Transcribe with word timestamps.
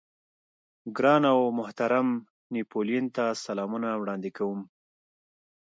ګران 0.97 1.23
او 1.31 1.39
محترم 1.59 2.07
نيپولېين 2.53 3.05
ته 3.15 3.25
سلامونه 3.45 3.89
وړاندې 4.01 4.29
کوم. 4.37 4.59